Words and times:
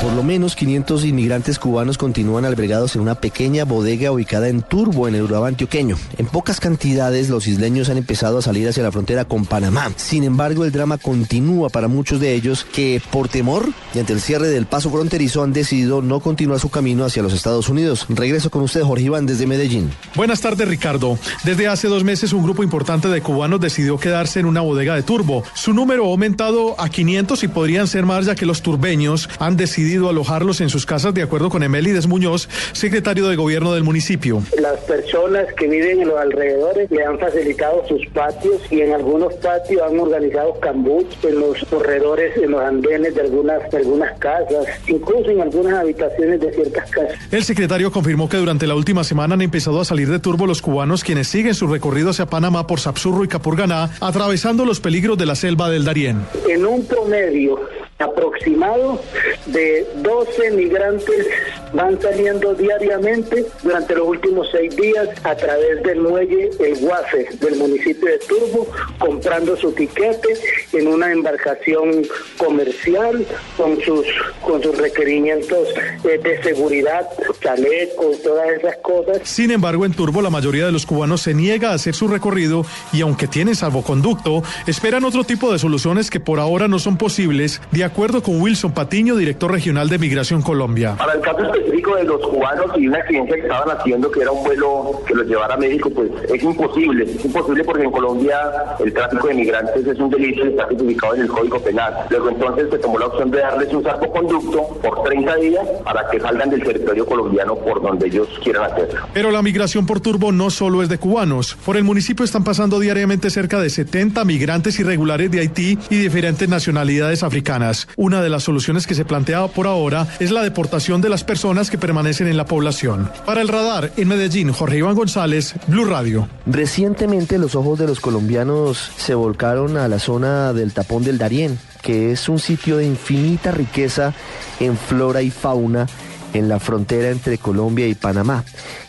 Por 0.00 0.14
lo 0.14 0.22
menos 0.22 0.56
500 0.56 1.04
inmigrantes 1.04 1.58
cubanos 1.58 1.98
continúan 1.98 2.46
albergados 2.46 2.96
en 2.96 3.02
una 3.02 3.16
pequeña 3.16 3.66
bodega 3.66 4.10
ubicada 4.10 4.48
en 4.48 4.62
Turbo, 4.62 5.06
en 5.06 5.14
el 5.14 5.24
Urabá 5.24 5.48
antioqueño. 5.48 5.98
En 6.16 6.24
pocas 6.24 6.58
cantidades, 6.58 7.28
los 7.28 7.46
isleños 7.46 7.90
han 7.90 7.98
empezado 7.98 8.38
a 8.38 8.42
salir 8.42 8.66
hacia 8.66 8.82
la 8.82 8.92
frontera 8.92 9.26
con 9.26 9.44
Panamá. 9.44 9.92
Sin 9.96 10.24
embargo, 10.24 10.64
el 10.64 10.72
drama 10.72 10.96
continúa 10.96 11.68
para 11.68 11.86
muchos 11.86 12.18
de 12.18 12.34
ellos 12.34 12.64
que, 12.64 13.02
por 13.10 13.28
temor 13.28 13.68
y 13.94 13.98
ante 13.98 14.14
el 14.14 14.22
cierre 14.22 14.48
del 14.48 14.64
paso 14.64 14.90
fronterizo, 14.90 15.42
han 15.42 15.52
decidido 15.52 16.00
no 16.00 16.20
continuar 16.20 16.60
su 16.60 16.70
camino 16.70 17.04
hacia 17.04 17.22
los 17.22 17.34
Estados 17.34 17.68
Unidos. 17.68 18.06
Regreso 18.08 18.48
con 18.48 18.62
usted, 18.62 18.80
Jorge 18.80 19.04
Iván, 19.04 19.26
desde 19.26 19.46
Medellín. 19.46 19.90
Buenas 20.14 20.40
tardes, 20.40 20.66
Ricardo. 20.66 21.18
Desde 21.44 21.68
hace 21.68 21.88
dos 21.88 22.04
meses, 22.04 22.32
un 22.32 22.42
grupo 22.42 22.62
importante 22.62 23.08
de 23.08 23.20
cubanos 23.20 23.60
decidió 23.60 23.98
quedarse 23.98 24.40
en 24.40 24.46
una 24.46 24.62
bodega 24.62 24.94
de 24.94 25.02
Turbo. 25.02 25.44
Su 25.52 25.74
número 25.74 26.06
ha 26.06 26.08
aumentado 26.08 26.80
a 26.80 26.88
500 26.88 27.44
y 27.44 27.48
podrían 27.48 27.86
ser 27.86 28.06
más, 28.06 28.24
ya 28.24 28.34
que 28.34 28.46
los 28.46 28.62
turbeños 28.62 29.28
han 29.38 29.58
decidido 29.58 29.89
alojarlos 29.98 30.60
en 30.60 30.68
sus 30.68 30.86
casas, 30.86 31.14
de 31.14 31.22
acuerdo 31.22 31.50
con 31.50 31.62
Emelides 31.62 32.06
Muñoz, 32.06 32.48
secretario 32.72 33.28
de 33.28 33.36
gobierno 33.36 33.72
del 33.72 33.82
municipio. 33.82 34.42
Las 34.60 34.78
personas 34.80 35.46
que 35.54 35.66
viven 35.66 36.00
en 36.02 36.08
los 36.08 36.18
alrededores 36.18 36.90
le 36.90 37.04
han 37.04 37.18
facilitado 37.18 37.82
sus 37.88 38.06
patios 38.08 38.60
y 38.70 38.80
en 38.80 38.92
algunos 38.92 39.34
patios 39.34 39.82
han 39.82 39.98
organizado 39.98 40.58
cambuts 40.60 41.16
en 41.24 41.40
los 41.40 41.64
corredores, 41.64 42.36
en 42.36 42.52
los 42.52 42.60
andenes 42.60 43.14
de 43.14 43.20
algunas, 43.22 43.70
de 43.70 43.78
algunas 43.78 44.18
casas, 44.18 44.66
incluso 44.86 45.30
en 45.30 45.40
algunas 45.40 45.74
habitaciones 45.74 46.40
de 46.40 46.52
ciertas 46.52 46.90
casas. 46.90 47.18
El 47.30 47.44
secretario 47.44 47.90
confirmó 47.90 48.28
que 48.28 48.36
durante 48.36 48.66
la 48.66 48.74
última 48.74 49.04
semana 49.04 49.34
han 49.34 49.42
empezado 49.42 49.80
a 49.80 49.84
salir 49.84 50.08
de 50.08 50.18
turbo 50.18 50.46
los 50.46 50.62
cubanos 50.62 51.04
quienes 51.04 51.28
siguen 51.28 51.54
su 51.54 51.66
recorrido 51.66 52.10
hacia 52.10 52.26
Panamá 52.26 52.66
por 52.66 52.80
Sapsurro 52.80 53.24
y 53.24 53.28
Capurganá, 53.28 53.90
atravesando 54.00 54.64
los 54.64 54.80
peligros 54.80 55.18
de 55.18 55.26
la 55.26 55.34
selva 55.34 55.70
del 55.70 55.84
Darién. 55.84 56.24
En 56.48 56.66
un 56.66 56.84
promedio 56.86 57.60
aproximado 58.00 59.00
de 59.46 59.86
12 59.96 60.50
migrantes 60.52 61.26
van 61.72 62.00
saliendo 62.00 62.54
diariamente 62.54 63.46
durante 63.62 63.94
los 63.94 64.08
últimos 64.08 64.48
seis 64.50 64.74
días 64.74 65.08
a 65.22 65.34
través 65.36 65.82
del 65.82 66.00
muelle 66.00 66.50
El 66.58 66.76
Guafe 66.78 67.28
del 67.40 67.56
municipio 67.56 68.08
de 68.08 68.18
Turbo, 68.18 68.66
comprando 68.98 69.56
su 69.56 69.72
tiquete 69.72 70.28
en 70.72 70.88
una 70.88 71.12
embarcación 71.12 72.02
comercial 72.36 73.24
con 73.56 73.80
sus, 73.82 74.06
con 74.42 74.62
sus 74.62 74.76
requerimientos 74.76 75.68
eh, 76.04 76.18
de 76.22 76.42
seguridad, 76.42 77.06
chalecos, 77.40 78.22
todas 78.22 78.48
esas 78.50 78.76
cosas. 78.78 79.20
Sin 79.24 79.50
embargo, 79.50 79.84
en 79.84 79.92
Turbo 79.92 80.22
la 80.22 80.30
mayoría 80.30 80.66
de 80.66 80.72
los 80.72 80.86
cubanos 80.86 81.22
se 81.22 81.34
niega 81.34 81.70
a 81.70 81.74
hacer 81.74 81.94
su 81.94 82.08
recorrido 82.08 82.64
y 82.92 83.02
aunque 83.02 83.28
tienen 83.28 83.54
salvoconducto, 83.54 84.42
esperan 84.66 85.04
otro 85.04 85.24
tipo 85.24 85.52
de 85.52 85.58
soluciones 85.58 86.10
que 86.10 86.20
por 86.20 86.40
ahora 86.40 86.66
no 86.66 86.78
son 86.78 86.96
posibles 86.96 87.60
acuerdo 87.90 88.22
con 88.22 88.40
Wilson 88.40 88.72
Patiño, 88.72 89.16
director 89.16 89.50
regional 89.50 89.88
de 89.88 89.98
Migración 89.98 90.42
Colombia. 90.42 90.94
Para 90.96 91.14
el 91.14 91.20
caso 91.20 91.42
específico 91.42 91.96
de 91.96 92.04
los 92.04 92.20
cubanos 92.20 92.66
y 92.78 92.86
una 92.86 92.98
experiencia 92.98 93.34
que 93.34 93.42
estaban 93.42 93.76
haciendo, 93.76 94.10
que 94.10 94.20
era 94.20 94.30
un 94.30 94.44
vuelo 94.44 95.02
que 95.06 95.14
los 95.14 95.26
llevara 95.26 95.54
a 95.54 95.56
México, 95.56 95.90
pues 95.90 96.08
es 96.32 96.42
imposible. 96.42 97.04
Es 97.04 97.24
imposible 97.24 97.64
porque 97.64 97.82
en 97.82 97.90
Colombia 97.90 98.38
el 98.78 98.92
tráfico 98.92 99.26
de 99.26 99.34
migrantes 99.34 99.84
es 99.84 99.98
un 99.98 100.08
delito 100.08 100.46
y 100.46 100.48
está 100.50 100.68
tipificado 100.68 101.16
en 101.16 101.22
el 101.22 101.28
Código 101.28 101.58
Penal. 101.60 101.94
Luego 102.10 102.28
entonces 102.30 102.68
se 102.70 102.78
tomó 102.78 102.98
la 102.98 103.06
opción 103.06 103.30
de 103.32 103.40
darles 103.40 103.74
un 103.74 103.82
salvoconducto 103.82 104.68
por 104.82 105.02
30 105.02 105.36
días 105.36 105.66
para 105.84 106.08
que 106.10 106.20
salgan 106.20 106.48
del 106.48 106.62
territorio 106.62 107.04
colombiano 107.04 107.56
por 107.56 107.82
donde 107.82 108.06
ellos 108.06 108.28
quieran 108.42 108.70
hacerlo. 108.70 109.00
Pero 109.12 109.32
la 109.32 109.42
migración 109.42 109.84
por 109.84 110.00
turbo 110.00 110.30
no 110.30 110.50
solo 110.50 110.82
es 110.82 110.88
de 110.88 110.98
cubanos. 110.98 111.56
Por 111.64 111.76
el 111.76 111.82
municipio 111.82 112.24
están 112.24 112.44
pasando 112.44 112.78
diariamente 112.78 113.30
cerca 113.30 113.60
de 113.60 113.68
70 113.68 114.24
migrantes 114.24 114.78
irregulares 114.78 115.30
de 115.30 115.40
Haití 115.40 115.76
y 115.90 115.96
diferentes 115.96 116.48
nacionalidades 116.48 117.24
africanas. 117.24 117.79
Una 117.96 118.22
de 118.22 118.28
las 118.28 118.44
soluciones 118.44 118.86
que 118.86 118.94
se 118.94 119.04
plantea 119.04 119.46
por 119.48 119.66
ahora 119.66 120.06
es 120.18 120.30
la 120.30 120.42
deportación 120.42 121.00
de 121.00 121.08
las 121.08 121.24
personas 121.24 121.70
que 121.70 121.78
permanecen 121.78 122.26
en 122.26 122.36
la 122.36 122.46
población. 122.46 123.10
Para 123.26 123.40
el 123.40 123.48
radar, 123.48 123.92
en 123.96 124.08
Medellín, 124.08 124.52
Jorge 124.52 124.78
Iván 124.78 124.94
González, 124.94 125.54
Blue 125.66 125.84
Radio. 125.84 126.28
Recientemente 126.46 127.38
los 127.38 127.54
ojos 127.54 127.78
de 127.78 127.86
los 127.86 128.00
colombianos 128.00 128.90
se 128.96 129.14
volcaron 129.14 129.76
a 129.76 129.88
la 129.88 129.98
zona 129.98 130.52
del 130.52 130.72
tapón 130.72 131.04
del 131.04 131.18
Darién, 131.18 131.58
que 131.82 132.12
es 132.12 132.28
un 132.28 132.38
sitio 132.38 132.76
de 132.76 132.86
infinita 132.86 133.50
riqueza 133.50 134.14
en 134.58 134.76
flora 134.76 135.22
y 135.22 135.30
fauna 135.30 135.86
en 136.32 136.48
la 136.48 136.60
frontera 136.60 137.10
entre 137.10 137.38
Colombia 137.38 137.86
y 137.86 137.94
Panamá. 137.94 138.44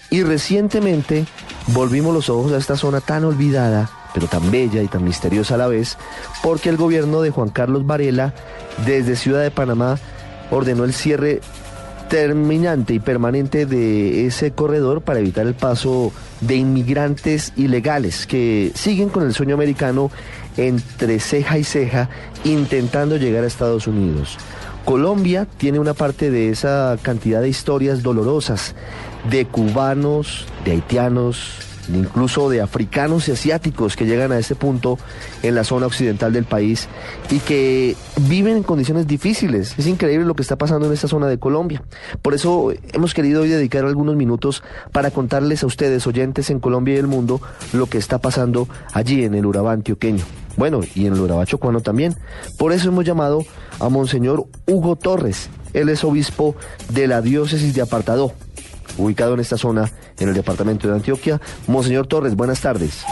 Y 0.10 0.24
recientemente 0.24 1.26
volvimos 1.68 2.14
los 2.14 2.30
ojos 2.30 2.52
a 2.52 2.58
esta 2.58 2.76
zona 2.76 3.02
tan 3.02 3.24
olvidada, 3.24 3.90
pero 4.14 4.28
tan 4.28 4.52
bella 4.52 4.82
y 4.82 4.88
tan 4.88 5.04
misteriosa 5.04 5.56
a 5.56 5.58
la 5.58 5.68
vez, 5.68 5.98
porque 6.44 6.70
el 6.70 6.78
gobierno 6.78 7.22
de 7.22 7.32
Juan 7.32 7.50
Carlos 7.50 7.86
Varela, 7.86 8.34
desde 8.86 9.16
Ciudad 9.16 9.42
de 9.42 9.52
Panamá, 9.52 9.98
ordenó 10.50 10.84
el 10.84 10.94
cierre 10.94 11.42
terminante 12.10 12.94
y 12.94 13.00
permanente 13.00 13.66
de 13.66 14.26
ese 14.28 14.52
corredor 14.52 15.02
para 15.02 15.20
evitar 15.20 15.48
el 15.48 15.54
paso 15.54 16.12
de 16.42 16.56
inmigrantes 16.58 17.54
ilegales 17.56 18.28
que 18.28 18.74
siguen 18.76 19.08
con 19.08 19.24
el 19.24 19.34
sueño 19.34 19.56
americano 19.56 20.12
entre 20.58 21.22
ceja 21.22 21.58
y 21.58 21.64
ceja 21.64 22.10
intentando 22.44 23.16
llegar 23.16 23.46
a 23.46 23.48
Estados 23.48 23.88
Unidos. 23.88 24.38
Colombia 24.84 25.48
tiene 25.58 25.80
una 25.80 25.94
parte 25.94 26.32
de 26.32 26.50
esa 26.50 26.98
cantidad 27.02 27.42
de 27.42 27.48
historias 27.48 28.04
dolorosas 28.04 28.76
de 29.30 29.46
cubanos, 29.46 30.48
de 30.66 30.72
haitianos, 30.72 31.71
incluso 31.90 32.50
de 32.50 32.62
africanos 32.62 33.28
y 33.28 33.32
asiáticos 33.32 33.96
que 33.96 34.06
llegan 34.06 34.32
a 34.32 34.40
ese 34.40 34.56
punto 34.56 34.98
en 35.44 35.56
la 35.56 35.64
zona 35.64 35.88
occidental 35.88 36.34
del 36.34 36.46
país 36.46 36.88
y 37.30 37.40
que 37.40 37.96
viven 38.22 38.58
en 38.58 38.64
condiciones 38.64 39.08
difíciles. 39.08 39.74
Es 39.78 39.88
increíble 39.88 40.26
lo 40.26 40.36
que 40.36 40.42
está 40.42 40.58
pasando 40.58 40.88
en 40.88 40.94
esta 40.94 41.08
zona 41.08 41.28
de 41.28 41.40
Colombia. 41.40 41.84
Por 42.22 42.34
eso 42.34 42.72
hemos 42.94 43.14
querido 43.14 43.42
hoy 43.42 43.50
dedicar 43.50 43.86
algunos 43.86 44.16
minutos 44.16 44.64
para 44.92 45.12
contarles 45.12 45.64
a 45.64 45.68
ustedes, 45.68 46.06
oyentes 46.08 46.50
en 46.50 46.60
Colombia 46.60 46.96
y 46.96 46.98
el 46.98 47.08
mundo, 47.08 47.42
lo 47.74 47.88
que 47.88 47.98
está 47.98 48.20
pasando 48.20 48.68
allí 48.94 49.24
en 49.24 49.36
el 49.36 49.46
Urabá 49.46 49.74
antioqueño. 49.74 50.24
Bueno, 50.58 50.82
y 50.96 51.06
en 51.06 51.14
el 51.14 51.20
Urabá 51.22 51.46
chocuano 51.46 51.82
también. 51.82 52.16
Por 52.58 52.74
eso 52.74 52.90
hemos 52.90 53.06
llamado 53.06 53.46
a 53.80 53.90
Monseñor 53.90 54.46
Hugo 54.68 54.96
Torres. 54.96 55.50
Él 55.74 55.90
es 55.90 56.04
obispo 56.04 56.56
de 56.90 57.08
la 57.08 57.22
diócesis 57.22 57.74
de 57.74 57.82
Apartadó 57.82 58.34
ubicado 58.98 59.34
en 59.34 59.40
esta 59.40 59.58
zona 59.58 59.90
en 60.20 60.30
el 60.30 60.36
departamento 60.36 60.88
de 60.88 60.96
Antioquia. 60.96 61.40
Monseñor 61.68 62.08
Torres, 62.08 62.36
buenas 62.36 62.62
tardes. 62.62 63.04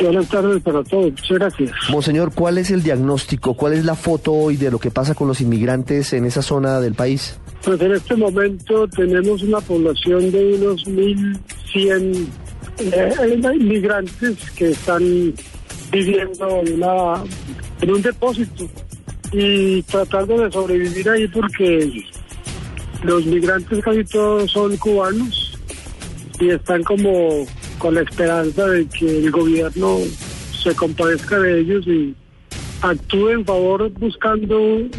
Buenas 0.00 0.28
tardes 0.28 0.62
para 0.62 0.84
todos, 0.84 1.10
muchas 1.10 1.38
gracias. 1.38 1.70
Monseñor, 1.90 2.32
¿cuál 2.32 2.58
es 2.58 2.70
el 2.70 2.82
diagnóstico, 2.82 3.54
cuál 3.54 3.72
es 3.72 3.84
la 3.84 3.96
foto 3.96 4.32
hoy 4.32 4.56
de 4.56 4.70
lo 4.70 4.78
que 4.78 4.92
pasa 4.92 5.14
con 5.14 5.26
los 5.26 5.40
inmigrantes 5.40 6.12
en 6.12 6.24
esa 6.24 6.40
zona 6.40 6.80
del 6.80 6.94
país? 6.94 7.36
Pues 7.64 7.80
en 7.80 7.92
este 7.92 8.14
momento 8.14 8.86
tenemos 8.88 9.42
una 9.42 9.60
población 9.60 10.30
de 10.30 10.54
unos 10.54 10.86
1.100 10.86 12.26
eh, 12.78 13.40
inmigrantes 13.54 14.50
que 14.52 14.70
están 14.70 15.02
viviendo 15.90 16.60
en, 16.60 16.74
una, 16.74 17.24
en 17.80 17.90
un 17.90 18.02
depósito 18.02 18.68
y 19.32 19.82
tratando 19.82 20.38
de 20.38 20.50
sobrevivir 20.52 21.08
ahí 21.10 21.26
porque 21.28 22.04
los 23.02 23.24
migrantes 23.26 23.82
casi 23.82 24.04
todos 24.04 24.50
son 24.50 24.76
cubanos 24.76 25.58
y 26.40 26.50
están 26.50 26.82
como 26.84 27.46
con 27.78 27.94
la 27.94 28.02
esperanza 28.02 28.66
de 28.66 28.86
que 28.86 29.18
el 29.18 29.30
gobierno 29.30 29.98
se 30.62 30.74
compadezca 30.74 31.38
de 31.38 31.60
ellos 31.60 31.86
y 31.86 32.14
actúe 32.82 33.30
en 33.30 33.44
favor 33.44 33.90
buscando 33.98 34.60
un 34.60 34.90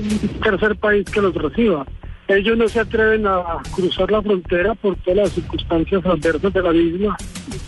tercer 0.43 0.75
país 0.77 1.05
que 1.09 1.21
los 1.21 1.33
reciba. 1.35 1.85
Ellos 2.27 2.57
no 2.57 2.67
se 2.67 2.79
atreven 2.79 3.25
a 3.25 3.41
cruzar 3.73 4.11
la 4.11 4.21
frontera 4.21 4.75
por 4.75 4.95
todas 4.97 5.17
las 5.17 5.31
circunstancias 5.31 6.05
adversas 6.05 6.53
de 6.53 6.61
la 6.61 6.71
misma. 6.71 7.17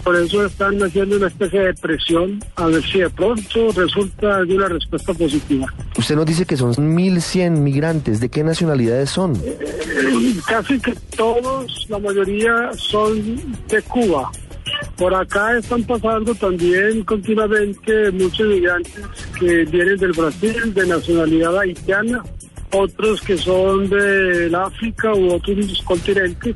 Por 0.03 0.15
eso 0.15 0.45
están 0.45 0.81
haciendo 0.83 1.17
una 1.17 1.27
especie 1.27 1.61
de 1.61 1.73
presión 1.73 2.39
a 2.57 2.67
ver 2.67 2.83
si 2.83 2.99
de 2.99 3.09
pronto 3.09 3.71
resulta 3.75 4.43
de 4.43 4.55
una 4.55 4.67
respuesta 4.67 5.13
positiva. 5.15 5.65
Usted 6.01 6.15
nos 6.15 6.25
dice 6.25 6.47
que 6.47 6.57
son 6.57 6.73
1.100 6.73 7.51
migrantes. 7.59 8.19
¿De 8.19 8.27
qué 8.27 8.43
nacionalidades 8.43 9.11
son? 9.11 9.39
casi 10.47 10.79
que 10.79 10.95
todos, 11.15 11.85
la 11.89 11.99
mayoría 11.99 12.71
son 12.75 13.39
de 13.67 13.83
Cuba. 13.83 14.31
Por 14.97 15.13
acá 15.13 15.59
están 15.59 15.83
pasando 15.83 16.33
también 16.33 17.03
continuamente 17.03 18.09
muchos 18.13 18.47
migrantes 18.47 19.05
que 19.39 19.63
vienen 19.65 19.97
del 19.97 20.13
Brasil, 20.13 20.73
de 20.73 20.87
nacionalidad 20.87 21.59
haitiana, 21.59 22.23
otros 22.71 23.21
que 23.21 23.37
son 23.37 23.87
del 23.87 24.55
África 24.55 25.13
u 25.13 25.33
otros 25.33 25.83
continentes. 25.83 26.55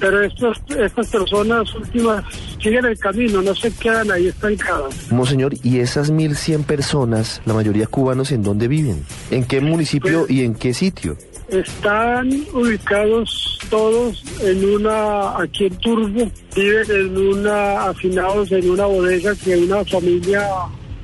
Pero 0.00 0.22
estas, 0.22 0.58
estas 0.78 1.08
personas 1.08 1.74
últimas 1.74 2.24
siguen 2.62 2.84
el 2.84 2.98
camino, 2.98 3.42
no 3.42 3.54
se 3.54 3.70
quedan 3.72 4.10
ahí 4.10 4.28
estancadas. 4.28 5.10
Monseñor, 5.10 5.54
¿y 5.62 5.78
esas 5.78 6.12
1.100 6.12 6.64
personas, 6.64 7.42
la 7.44 7.54
mayoría 7.54 7.86
cubanos, 7.86 8.32
en 8.32 8.42
dónde 8.42 8.68
viven? 8.68 9.04
¿En 9.30 9.44
qué 9.44 9.60
municipio 9.60 10.26
y 10.28 10.42
en 10.42 10.54
qué 10.54 10.74
sitio? 10.74 11.16
Están 11.48 12.30
ubicados 12.54 13.58
todos 13.70 14.22
en 14.40 14.64
una, 14.64 15.38
aquí 15.38 15.66
en 15.66 15.76
Turbo, 15.76 16.30
viven 16.54 16.90
en 16.90 17.18
una, 17.18 17.84
afinados 17.84 18.50
en 18.52 18.70
una 18.70 18.86
bodega 18.86 19.34
que 19.36 19.56
una 19.56 19.84
familia 19.84 20.48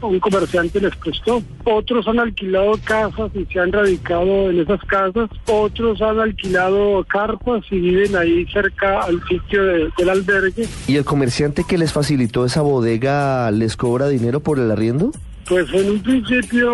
un 0.02 0.18
comerciante 0.20 0.80
les 0.80 0.94
prestó. 0.96 1.42
Otros 1.64 2.06
han 2.08 2.18
alquilado 2.20 2.72
casas 2.84 3.30
y 3.34 3.44
se 3.52 3.60
han 3.60 3.72
radicado 3.72 4.50
en 4.50 4.60
esas 4.60 4.80
casas. 4.84 5.28
Otros 5.46 6.00
han 6.02 6.18
alquilado 6.20 7.04
carpas 7.04 7.62
y 7.70 7.78
viven 7.80 8.16
ahí 8.16 8.46
cerca 8.52 9.00
al 9.02 9.20
sitio 9.28 9.64
de- 9.64 9.88
del 9.96 10.08
albergue. 10.10 10.66
¿Y 10.86 10.96
el 10.96 11.04
comerciante 11.04 11.64
que 11.64 11.78
les 11.78 11.92
facilitó 11.92 12.44
esa 12.44 12.62
bodega 12.62 13.50
les 13.50 13.76
cobra 13.76 14.08
dinero 14.08 14.40
por 14.40 14.58
el 14.58 14.70
arriendo? 14.70 15.10
Pues 15.48 15.66
en 15.74 15.90
un 15.90 16.00
principio 16.00 16.72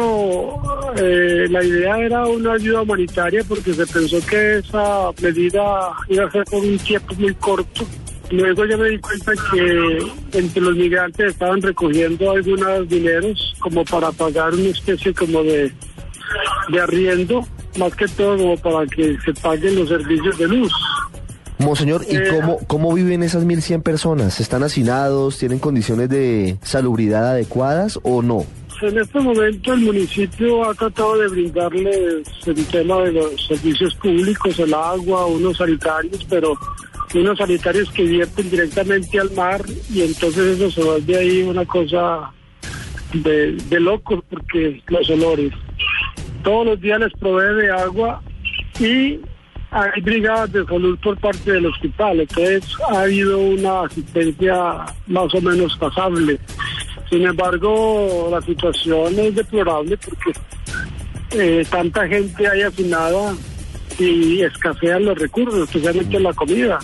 eh, 0.96 1.46
la 1.49 1.64
idea 1.64 1.99
era 1.99 2.26
una 2.26 2.52
ayuda 2.52 2.82
humanitaria 2.82 3.43
porque 3.49 3.73
se 3.73 3.87
pensó 3.87 4.19
que 4.28 4.58
esa 4.58 5.11
medida 5.23 5.93
iba 6.08 6.25
a 6.26 6.31
ser 6.31 6.44
por 6.44 6.62
un 6.62 6.76
tiempo 6.78 7.14
muy 7.14 7.34
corto. 7.34 7.84
Luego 8.31 8.64
ya 8.64 8.76
me 8.76 8.90
di 8.90 8.99
cuenta 8.99 9.32
que 9.52 9.99
entre 10.38 10.61
los 10.62 10.76
migrantes 10.76 11.32
estaban 11.32 11.62
recogiendo 11.62 12.31
algunos 12.32 12.88
dineros 12.88 13.55
como 13.61 13.84
para 13.84 14.11
pagar 14.12 14.52
una 14.52 14.69
especie 14.69 15.14
como 15.14 15.43
de, 15.44 15.73
de 16.70 16.81
arriendo, 16.81 17.46
más 17.78 17.94
que 17.94 18.08
todo 18.08 18.37
como 18.37 18.56
para 18.56 18.87
que 18.87 19.17
se 19.25 19.32
paguen 19.34 19.76
los 19.76 19.88
servicios 19.88 20.37
de 20.38 20.49
luz. 20.49 20.73
Monseñor, 21.58 22.02
¿y 22.08 22.17
Eh, 22.17 22.25
cómo, 22.31 22.58
cómo 22.67 22.93
viven 22.93 23.23
esas 23.23 23.44
1.100 23.46 23.82
personas? 23.82 24.40
¿Están 24.40 24.62
hacinados? 24.62 25.38
¿Tienen 25.38 25.58
condiciones 25.58 26.08
de 26.08 26.58
salubridad 26.62 27.31
adecuadas 27.31 27.99
o 28.02 28.23
no? 28.23 28.44
En 28.82 28.99
este 28.99 29.20
momento 29.20 29.73
el 29.73 29.81
municipio 29.81 30.69
ha 30.69 30.75
tratado 30.75 31.17
de 31.17 31.28
brindarles 31.28 32.28
el 32.44 32.67
tema 32.67 32.99
de 33.05 33.12
los 33.12 33.46
servicios 33.46 33.94
públicos, 33.94 34.58
el 34.58 34.75
agua, 34.75 35.25
unos 35.25 35.56
sanitarios, 35.56 36.26
pero 36.28 36.58
unos 37.14 37.38
sanitarios 37.38 37.91
que 37.91 38.03
vierten 38.03 38.50
directamente 38.50 39.19
al 39.19 39.31
mar 39.32 39.62
y 39.93 40.03
entonces 40.03 40.58
eso 40.58 40.70
se 40.70 40.82
vuelve 40.82 41.17
ahí 41.17 41.43
una 41.43 41.64
cosa 41.64 42.32
de, 43.12 43.53
de 43.53 43.81
locos 43.81 44.23
porque 44.29 44.82
los 44.88 45.08
olores. 45.11 45.53
Todos 46.43 46.67
los 46.67 46.81
días 46.81 47.00
les 47.00 47.12
provee 47.14 47.62
de 47.62 47.70
agua 47.70 48.23
y 48.79 49.20
hay 49.70 50.00
brigadas 50.00 50.53
de 50.53 50.64
salud 50.64 50.99
por 51.03 51.19
parte 51.19 51.53
del 51.53 51.67
hospital, 51.67 52.20
entonces 52.20 52.64
ha 52.88 53.03
habido 53.03 53.38
una 53.38 53.82
asistencia 53.82 54.87
más 55.06 55.35
o 55.35 55.41
menos 55.41 55.76
pasable. 55.76 56.38
Sin 57.11 57.26
embargo, 57.26 58.29
la 58.31 58.41
situación 58.43 59.19
es 59.19 59.35
deplorable 59.35 59.97
porque 59.99 60.32
eh, 61.32 61.64
tanta 61.70 62.06
gente 62.09 62.49
hay 62.49 62.62
afinada 62.62 63.35
y 63.99 64.43
escasean 64.43 65.05
los 65.05 65.19
recursos, 65.19 65.69
especialmente 65.69 66.20
la 66.20 66.32
comida. 66.32 66.79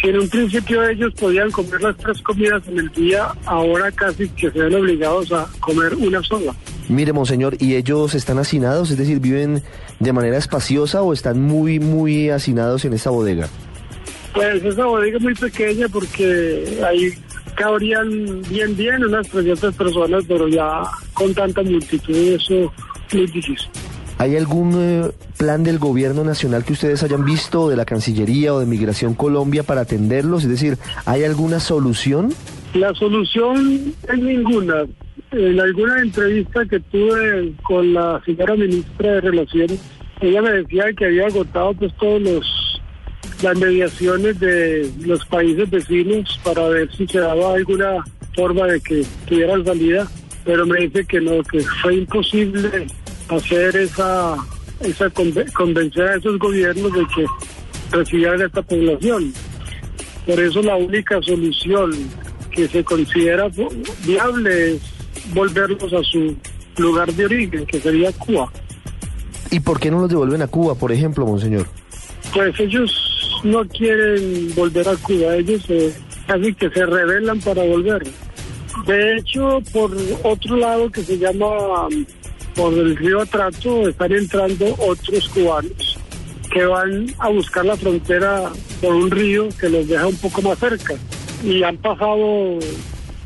Si 0.00 0.08
en 0.08 0.20
un 0.20 0.28
principio 0.28 0.88
ellos 0.88 1.12
podían 1.14 1.50
comer 1.50 1.80
las 1.80 1.96
tres 1.96 2.22
comidas 2.22 2.62
en 2.68 2.78
el 2.78 2.88
día, 2.90 3.28
ahora 3.46 3.90
casi 3.90 4.28
que 4.28 4.50
se 4.50 4.58
ven 4.58 4.74
obligados 4.74 5.32
a 5.32 5.48
comer 5.58 5.94
una 5.94 6.22
sola. 6.22 6.54
Mire, 6.88 7.12
Monseñor, 7.12 7.56
¿y 7.58 7.74
ellos 7.74 8.14
están 8.14 8.38
hacinados? 8.38 8.90
Es 8.90 8.98
decir, 8.98 9.18
¿viven 9.18 9.62
de 9.98 10.12
manera 10.12 10.36
espaciosa 10.36 11.02
o 11.02 11.12
están 11.12 11.42
muy, 11.42 11.80
muy 11.80 12.30
hacinados 12.30 12.84
en 12.84 12.92
esta 12.92 13.10
bodega? 13.10 13.48
Pues 14.32 14.64
esa 14.64 14.86
bodega 14.86 15.16
es 15.16 15.22
muy 15.22 15.34
pequeña 15.34 15.88
porque 15.88 16.80
ahí 16.86 17.12
cabrían 17.56 18.40
bien, 18.48 18.76
bien 18.76 19.04
unas 19.04 19.28
300 19.28 19.74
personas, 19.74 20.24
pero 20.28 20.46
ya 20.46 20.82
con 21.12 21.34
tanta 21.34 21.62
multitud 21.62 22.14
eso 22.14 22.72
es 23.08 23.14
muy 23.14 23.26
difícil. 23.26 23.58
¿Hay 24.18 24.36
algún 24.36 24.72
eh, 24.76 25.10
plan 25.38 25.62
del 25.62 25.78
gobierno 25.78 26.24
nacional 26.24 26.64
que 26.64 26.72
ustedes 26.72 27.04
hayan 27.04 27.24
visto, 27.24 27.68
de 27.68 27.76
la 27.76 27.84
Cancillería 27.84 28.52
o 28.52 28.58
de 28.58 28.66
Migración 28.66 29.14
Colombia 29.14 29.62
para 29.62 29.82
atenderlos? 29.82 30.42
Es 30.42 30.50
decir, 30.50 30.76
¿hay 31.06 31.22
alguna 31.22 31.60
solución? 31.60 32.34
La 32.74 32.92
solución 32.94 33.94
es 34.12 34.18
ninguna. 34.18 34.86
En 35.30 35.60
alguna 35.60 36.00
entrevista 36.00 36.64
que 36.66 36.80
tuve 36.80 37.52
con 37.62 37.94
la 37.94 38.20
señora 38.24 38.56
ministra 38.56 39.12
de 39.12 39.20
Relaciones, 39.20 39.80
ella 40.20 40.42
me 40.42 40.50
decía 40.50 40.92
que 40.96 41.06
había 41.06 41.26
agotado 41.26 41.74
pues 41.74 41.94
todos 41.96 42.20
los 42.20 42.46
las 43.42 43.56
mediaciones 43.56 44.40
de 44.40 44.90
los 45.06 45.24
países 45.26 45.70
vecinos 45.70 46.40
para 46.42 46.68
ver 46.68 46.90
si 46.96 47.06
se 47.06 47.20
daba 47.20 47.54
alguna 47.54 48.04
forma 48.34 48.66
de 48.66 48.80
que 48.80 49.04
tuvieran 49.26 49.64
salida, 49.64 50.08
pero 50.44 50.66
me 50.66 50.80
dice 50.80 51.04
que 51.04 51.20
no, 51.20 51.40
que 51.44 51.60
fue 51.60 51.96
imposible 51.96 52.88
hacer 53.28 53.76
esa, 53.76 54.36
esa 54.80 55.06
conve- 55.10 55.52
convencer 55.52 56.08
a 56.08 56.16
esos 56.16 56.38
gobiernos 56.38 56.92
de 56.92 57.06
que 57.14 57.26
recibieran 57.90 58.42
esta 58.42 58.62
población. 58.62 59.32
Por 60.26 60.40
eso 60.40 60.62
la 60.62 60.76
única 60.76 61.20
solución 61.22 61.92
que 62.50 62.68
se 62.68 62.84
considera 62.84 63.48
viable 64.04 64.74
es 64.74 64.82
volverlos 65.32 65.92
a 65.92 66.02
su 66.02 66.36
lugar 66.76 67.12
de 67.12 67.24
origen, 67.24 67.66
que 67.66 67.80
sería 67.80 68.12
Cuba. 68.12 68.50
¿Y 69.50 69.60
por 69.60 69.80
qué 69.80 69.90
no 69.90 70.00
los 70.00 70.10
devuelven 70.10 70.42
a 70.42 70.46
Cuba, 70.46 70.74
por 70.74 70.92
ejemplo, 70.92 71.24
Monseñor? 71.26 71.66
Pues 72.34 72.58
ellos 72.60 73.40
no 73.44 73.64
quieren 73.66 74.54
volver 74.54 74.86
a 74.88 74.96
Cuba, 74.96 75.36
ellos 75.36 75.64
eh, 75.70 75.92
casi 76.26 76.52
que 76.54 76.68
se 76.70 76.84
rebelan 76.84 77.40
para 77.40 77.62
volver. 77.62 78.06
De 78.86 79.16
hecho, 79.16 79.60
por 79.72 79.96
otro 80.22 80.56
lado 80.56 80.90
que 80.90 81.02
se 81.02 81.18
llama, 81.18 81.46
por 82.58 82.74
el 82.74 82.96
río 82.96 83.22
Atrato, 83.22 83.88
están 83.88 84.10
entrando 84.10 84.74
otros 84.78 85.28
cubanos 85.28 85.96
que 86.50 86.66
van 86.66 87.06
a 87.20 87.28
buscar 87.28 87.64
la 87.64 87.76
frontera 87.76 88.50
por 88.82 88.94
un 88.96 89.10
río 89.10 89.48
que 89.60 89.68
los 89.68 89.86
deja 89.86 90.08
un 90.08 90.16
poco 90.16 90.42
más 90.42 90.58
cerca. 90.58 90.94
Y 91.44 91.62
han 91.62 91.76
pasado 91.76 92.58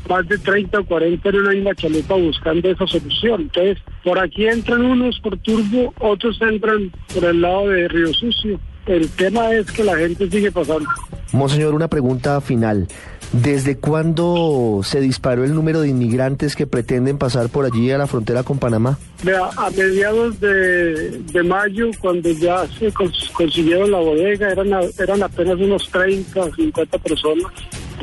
más 0.07 0.27
de 0.27 0.37
30 0.37 0.81
o 0.81 0.85
40 0.85 1.29
en 1.29 1.35
una 1.35 1.49
misma 1.51 1.73
chalupa 1.73 2.15
buscando 2.15 2.69
esa 2.69 2.85
solución. 2.85 3.41
Entonces, 3.41 3.79
por 4.03 4.19
aquí 4.19 4.45
entran 4.45 4.85
unos 4.85 5.19
por 5.19 5.35
Turbo, 5.39 5.91
otros 5.99 6.39
entran 6.39 6.91
por 7.11 7.25
el 7.25 7.41
lado 7.41 7.69
de 7.69 7.87
Río 7.87 8.13
Sucio. 8.13 8.59
El 8.85 9.09
tema 9.09 9.51
es 9.51 9.71
que 9.71 9.83
la 9.83 9.97
gente 9.97 10.29
sigue 10.29 10.51
pasando. 10.51 10.87
Monseñor, 11.31 11.73
una 11.73 11.87
pregunta 11.87 12.39
final. 12.39 12.87
¿Desde 13.33 13.77
cuándo 13.77 14.81
se 14.83 15.01
disparó 15.01 15.43
el 15.43 15.55
número 15.55 15.81
de 15.81 15.89
inmigrantes 15.89 16.55
que 16.55 16.67
pretenden 16.67 17.17
pasar 17.17 17.49
por 17.49 17.65
allí 17.65 17.89
a 17.89 17.97
la 17.97 18.05
frontera 18.05 18.43
con 18.43 18.59
Panamá? 18.59 18.99
Vea, 19.23 19.49
a 19.57 19.71
mediados 19.71 20.39
de, 20.39 21.09
de 21.19 21.43
mayo, 21.43 21.89
cuando 21.99 22.29
ya 22.29 22.67
se 22.77 22.93
cons- 22.93 23.31
consiguieron 23.31 23.89
la 23.91 23.97
bodega, 23.97 24.51
eran, 24.51 24.71
a- 24.73 24.81
eran 24.99 25.23
apenas 25.23 25.55
unos 25.57 25.89
30, 25.89 26.51
50 26.55 26.97
personas, 26.99 27.47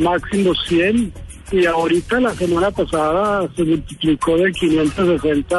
máximo 0.01 0.53
100. 0.67 1.13
Y 1.53 1.65
ahorita, 1.67 2.21
la 2.21 2.35
semana 2.35 2.71
pasada, 2.73 3.49
se 3.55 3.63
multiplicó 3.65 4.37
de 4.37 4.51
560 4.53 5.57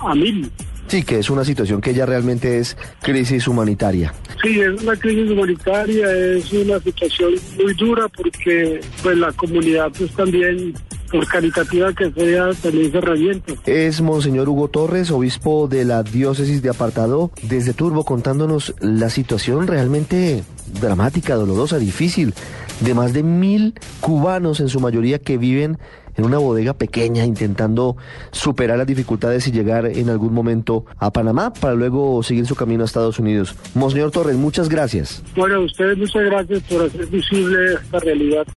a 0.00 0.14
1000. 0.14 0.50
Sí, 0.86 1.02
que 1.04 1.18
es 1.20 1.30
una 1.30 1.44
situación 1.44 1.80
que 1.80 1.94
ya 1.94 2.04
realmente 2.06 2.58
es 2.58 2.76
crisis 3.00 3.46
humanitaria. 3.46 4.12
Sí, 4.42 4.60
es 4.60 4.82
una 4.82 4.96
crisis 4.96 5.30
humanitaria, 5.30 6.10
es 6.12 6.52
una 6.52 6.78
situación 6.80 7.34
muy 7.62 7.74
dura 7.74 8.08
porque 8.08 8.80
pues 9.02 9.18
la 9.18 9.32
comunidad 9.32 9.90
pues 9.96 10.10
también, 10.12 10.74
por 11.10 11.26
caritativa 11.26 11.92
que 11.92 12.10
sea, 12.12 12.50
también 12.62 12.90
se 12.90 13.00
revienta. 13.00 13.52
Es 13.66 14.00
Monseñor 14.00 14.48
Hugo 14.48 14.68
Torres, 14.68 15.10
obispo 15.10 15.68
de 15.68 15.84
la 15.84 16.02
diócesis 16.02 16.62
de 16.62 16.70
Apartado, 16.70 17.30
desde 17.42 17.74
Turbo 17.74 18.04
contándonos 18.04 18.74
la 18.80 19.10
situación 19.10 19.66
realmente 19.66 20.42
dramática, 20.80 21.34
dolorosa, 21.34 21.78
difícil, 21.78 22.32
de 22.80 22.94
más 22.94 23.12
de 23.12 23.22
mil 23.22 23.74
cubanos 24.00 24.60
en 24.60 24.68
su 24.68 24.80
mayoría 24.80 25.18
que 25.18 25.36
viven 25.36 25.78
en 26.20 26.26
una 26.26 26.38
bodega 26.38 26.74
pequeña 26.74 27.24
intentando 27.24 27.96
superar 28.30 28.78
las 28.78 28.86
dificultades 28.86 29.46
y 29.48 29.52
llegar 29.52 29.86
en 29.86 30.10
algún 30.10 30.34
momento 30.34 30.84
a 30.98 31.10
Panamá 31.10 31.52
para 31.52 31.74
luego 31.74 32.22
seguir 32.22 32.46
su 32.46 32.54
camino 32.54 32.82
a 32.82 32.86
Estados 32.86 33.18
Unidos. 33.18 33.56
Monseñor 33.74 34.10
Torres, 34.10 34.36
muchas 34.36 34.68
gracias. 34.68 35.22
Bueno, 35.34 35.56
a 35.56 35.60
ustedes 35.60 35.96
muchas 35.96 36.24
gracias 36.24 36.62
por 36.64 36.82
hacer 36.82 37.06
visible 37.06 37.74
esta 37.74 37.98
realidad. 38.00 38.46